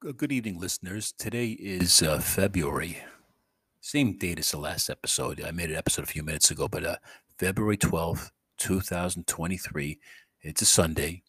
[0.00, 1.10] Good evening, listeners.
[1.18, 2.98] Today is uh, February,
[3.80, 5.42] same date as the last episode.
[5.44, 6.96] I made an episode a few minutes ago, but uh,
[7.36, 9.98] February 12th, 2023.
[10.42, 11.24] It's a Sunday.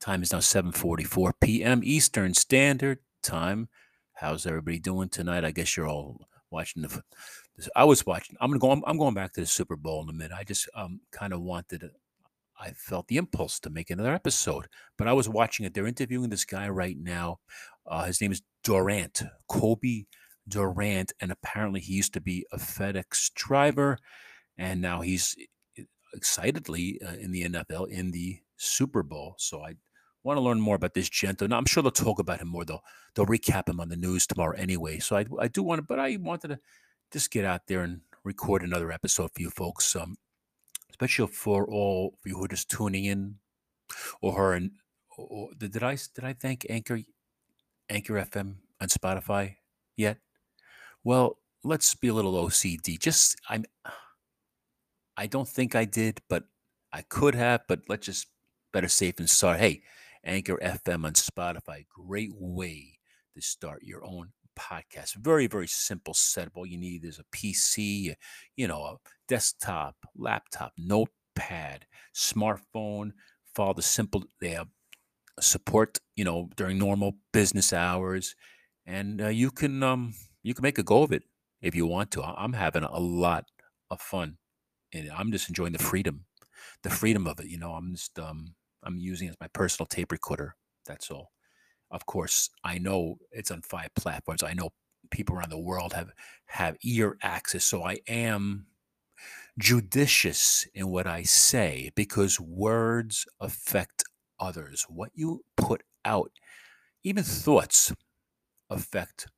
[0.00, 1.82] Time is now 7:44 p.m.
[1.84, 3.68] Eastern Standard Time.
[4.14, 5.44] How's everybody doing tonight?
[5.44, 7.02] I guess you're all watching the.
[7.76, 8.34] I was watching.
[8.40, 8.70] I'm gonna go.
[8.70, 10.32] I'm, I'm going back to the Super Bowl in a minute.
[10.34, 11.90] I just um kind of wanted.
[12.62, 15.74] I felt the impulse to make another episode, but I was watching it.
[15.74, 17.40] They're interviewing this guy right now.
[17.86, 20.04] Uh, his name is Durant, Kobe
[20.48, 23.98] Durant, and apparently he used to be a FedEx driver,
[24.56, 25.34] and now he's
[26.14, 29.34] excitedly uh, in the NFL in the Super Bowl.
[29.38, 29.74] So I
[30.22, 31.50] want to learn more about this gentleman.
[31.50, 32.64] Now, I'm sure they'll talk about him more.
[32.64, 32.82] They'll
[33.14, 35.00] they'll recap him on the news tomorrow anyway.
[35.00, 36.58] So I I do want to, but I wanted to
[37.12, 39.96] just get out there and record another episode for you folks.
[39.96, 40.16] Um,
[40.92, 43.36] especially for all of you who are just tuning in
[44.20, 44.72] or her and
[45.18, 47.00] or, did I did I thank Anchor
[47.88, 49.56] Anchor FM on Spotify
[49.96, 50.18] yet?
[51.04, 52.98] Well, let's be a little OCD.
[52.98, 53.64] Just I'm
[55.16, 56.44] I don't think I did, but
[56.92, 58.28] I could have, but let's just
[58.72, 59.58] better safe than sorry.
[59.58, 59.82] Hey,
[60.24, 62.98] Anchor FM on Spotify, great way
[63.34, 65.14] to start your own podcast.
[65.16, 66.56] Very, very simple setup.
[66.56, 68.14] All you need is a PC,
[68.56, 68.96] you know, a
[69.28, 73.12] desktop, laptop, notepad, smartphone.
[73.54, 74.68] Follow the simple have
[75.40, 78.34] support, you know, during normal business hours,
[78.86, 81.24] and uh, you can um you can make a go of it
[81.60, 82.22] if you want to.
[82.22, 83.46] I'm having a lot
[83.90, 84.38] of fun,
[84.92, 86.26] and I'm just enjoying the freedom,
[86.82, 87.46] the freedom of it.
[87.46, 90.56] You know, I'm just um I'm using it as my personal tape recorder.
[90.86, 91.30] That's all.
[91.92, 94.42] Of course, I know it's on five platforms.
[94.42, 94.70] I know
[95.10, 96.10] people around the world have
[96.46, 98.66] have ear access, so I am
[99.58, 104.04] judicious in what I say because words affect
[104.40, 104.86] others.
[104.88, 106.32] What you put out,
[107.04, 107.92] even thoughts,
[108.70, 109.28] affect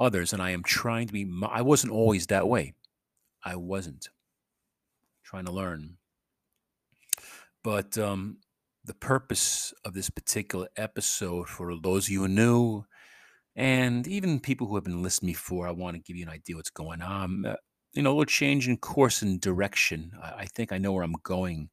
[0.00, 0.32] others.
[0.32, 2.74] And I am trying to be, I wasn't always that way.
[3.44, 4.08] I wasn't
[5.24, 5.96] trying to learn.
[7.62, 8.38] But um,
[8.86, 12.84] the purpose of this particular episode, for those of you who knew,
[13.56, 16.56] and even people who have been listening before, I want to give you an idea
[16.56, 17.44] what's going on.
[17.44, 17.56] Uh,
[17.94, 20.12] you know, a little change in course and direction.
[20.22, 21.70] I, think I know where I'm going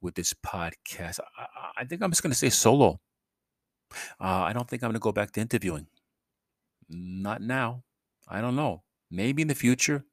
[0.00, 1.18] with this podcast.
[1.76, 3.00] I, think I'm just going to stay solo.
[4.20, 5.88] Uh, I don't think I'm going to go back to interviewing.
[6.88, 7.82] Not now.
[8.28, 8.84] I don't know.
[9.10, 10.04] Maybe in the future.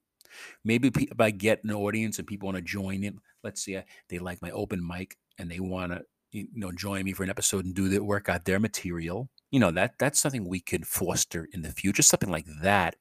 [0.65, 3.81] Maybe if I get an audience and people want to join in, let's say uh,
[4.09, 6.01] they like my open mic and they want to,
[6.33, 9.29] you know, join me for an episode and do the work out their material.
[9.51, 12.95] You know that that's something we could foster in the future, something like that.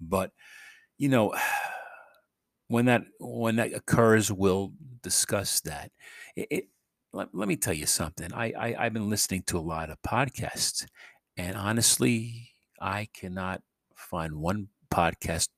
[0.00, 0.32] But
[0.96, 1.34] you know,
[2.68, 4.72] when that when that occurs, we'll
[5.02, 5.90] discuss that.
[6.34, 6.64] It, it,
[7.12, 8.32] let, let me tell you something.
[8.32, 10.86] I, I I've been listening to a lot of podcasts,
[11.36, 12.50] and honestly,
[12.80, 13.62] I cannot
[13.94, 15.48] find one podcast.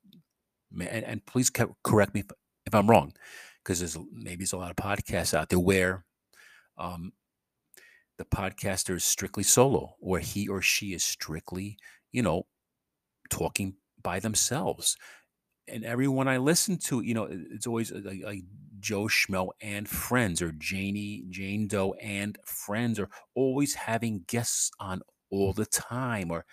[0.73, 2.27] And, and please correct me if,
[2.65, 3.13] if I'm wrong,
[3.63, 6.05] because there's maybe there's a lot of podcasts out there where
[6.77, 7.11] um,
[8.21, 11.77] the podcaster is strictly solo, or he or she is strictly,
[12.11, 12.45] you know,
[13.29, 14.97] talking by themselves
[15.67, 18.43] and everyone I listen to, you know, it's always uh, like, like
[18.79, 25.01] Joe Schmo and friends, or Janie Jane Doe and friends, are always having guests on
[25.29, 26.45] all the time, or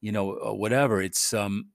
[0.00, 1.00] you know, whatever.
[1.02, 1.70] It's um,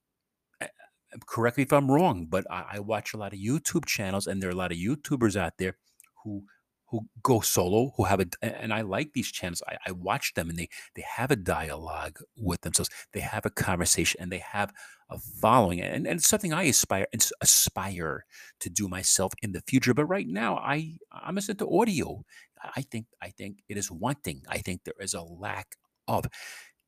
[1.26, 4.42] correct me if I'm wrong, but I, I watch a lot of YouTube channels, and
[4.42, 5.78] there are a lot of YouTubers out there
[6.24, 6.46] who
[6.94, 9.64] who go solo, who have a, and I like these channels.
[9.68, 12.92] I, I watch them, and they they have a dialogue with themselves.
[13.14, 14.72] They have a conversation, and they have
[15.10, 17.08] a following, and, and it's something I aspire
[17.42, 18.26] aspire
[18.60, 19.96] to do myself in the future.
[19.96, 22.24] But right now, I I'm just into audio.
[22.76, 24.44] I think I think it is wanting.
[24.48, 25.76] I think there is a lack
[26.08, 26.28] of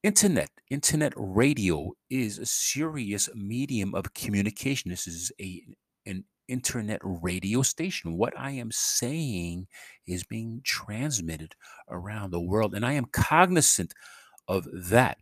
[0.03, 5.63] internet internet radio is a serious medium of communication this is a
[6.05, 9.67] an internet radio station what i am saying
[10.07, 11.55] is being transmitted
[11.89, 13.93] around the world and i am cognizant
[14.47, 15.18] of that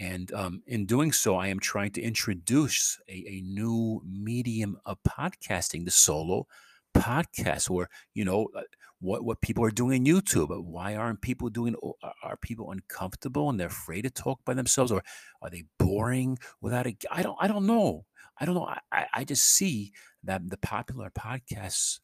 [0.00, 4.98] and um, in doing so i am trying to introduce a, a new medium of
[5.06, 6.46] podcasting the solo
[6.94, 8.62] podcast where you know uh,
[9.00, 10.50] what what people are doing on YouTube.
[10.56, 11.74] uh, Why aren't people doing?
[12.22, 15.02] are people uncomfortable and they're afraid to talk by themselves, or
[15.42, 16.96] are they boring without a?
[17.10, 17.36] I don't.
[17.40, 18.04] I don't know.
[18.40, 18.72] I don't know.
[18.90, 19.92] I, I just see
[20.24, 22.00] that the popular podcasts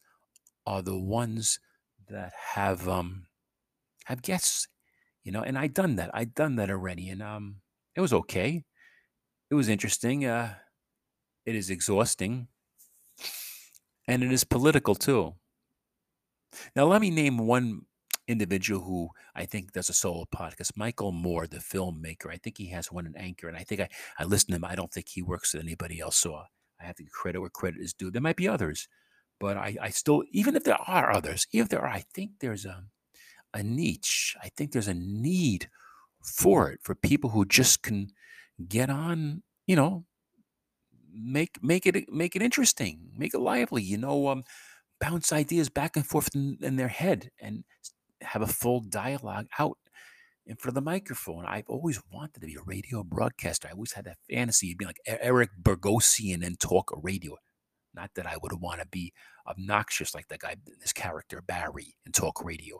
[0.65, 1.59] are the ones
[2.09, 3.27] that have um
[4.05, 4.67] have guests,
[5.23, 5.41] you know.
[5.43, 6.11] And I done that.
[6.13, 7.57] I done that already, and um,
[7.95, 8.65] it was okay.
[9.51, 10.25] It was interesting.
[10.25, 10.55] Uh,
[11.45, 12.47] it is exhausting,
[14.07, 15.35] and it is political too.
[16.75, 17.85] Now, let me name one
[18.29, 22.31] individual who I think does a solo podcast, Michael Moore, the filmmaker.
[22.31, 24.65] I think he has one in Anchor, and I think I I listen to him.
[24.65, 27.81] I don't think he works with anybody else, so I have to credit where credit
[27.81, 28.11] is due.
[28.11, 28.87] There might be others,
[29.39, 32.39] but I I still even if there are others, even if there are, I think
[32.39, 32.85] there's a
[33.53, 34.35] a niche.
[34.43, 35.69] I think there's a need
[36.23, 38.09] for it for people who just can
[38.67, 40.05] get on, you know,
[41.11, 43.81] make make it make it interesting, make it lively.
[43.83, 44.43] You know, um,
[44.99, 47.63] bounce ideas back and forth in, in their head and
[48.21, 49.77] have a full dialogue out
[50.45, 51.45] in front of the microphone.
[51.45, 53.67] I've always wanted to be a radio broadcaster.
[53.67, 57.35] I always had that fantasy of being like Eric Bogosian and talk radio.
[57.93, 59.13] Not that I would want to be
[59.47, 62.79] obnoxious like that guy, this character Barry, and talk radio.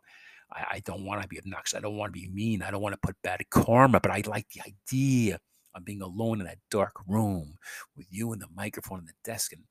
[0.52, 1.78] I, I don't want to be obnoxious.
[1.78, 2.62] I don't want to be mean.
[2.62, 5.40] I don't want to put bad karma, but I like the idea
[5.76, 7.58] of being alone in that dark room
[7.96, 9.64] with you and the microphone and the desk and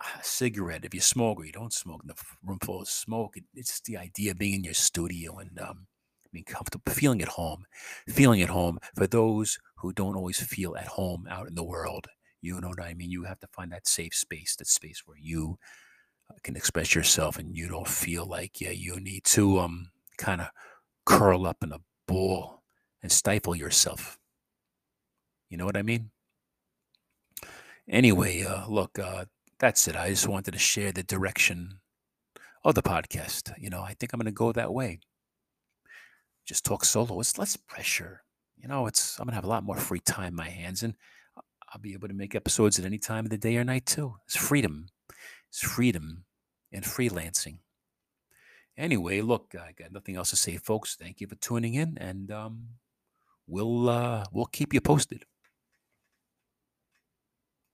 [0.00, 0.84] a cigarette.
[0.84, 2.14] If you smoke or you don't smoke in the
[2.44, 5.86] room full of smoke, it, it's the idea of being in your studio and um,
[6.32, 7.64] being comfortable, feeling at home,
[8.08, 12.06] feeling at home for those who don't always feel at home out in the world.
[12.40, 13.10] You know what I mean?
[13.10, 15.58] You have to find that safe space, that space where you
[16.30, 20.40] uh, can express yourself and you don't feel like yeah you need to um kind
[20.40, 20.48] of
[21.04, 22.62] curl up in a ball
[23.02, 24.18] and stifle yourself.
[25.48, 26.10] You know what I mean?
[27.88, 29.24] Anyway, uh, look, uh,
[29.58, 29.96] that's it.
[29.96, 31.80] I just wanted to share the direction
[32.64, 33.52] of the podcast.
[33.58, 35.00] You know, I think I'm going to go that way.
[36.46, 37.20] Just talk solo.
[37.20, 38.22] It's less pressure.
[38.56, 40.82] You know, it's I'm going to have a lot more free time in my hands,
[40.82, 40.94] and
[41.72, 44.14] I'll be able to make episodes at any time of the day or night too.
[44.26, 44.86] It's freedom.
[45.50, 46.24] It's freedom
[46.72, 47.58] and freelancing.
[48.76, 50.96] Anyway, look, I got nothing else to say, folks.
[50.96, 52.64] Thank you for tuning in, and um,
[53.46, 55.24] we'll uh, we'll keep you posted.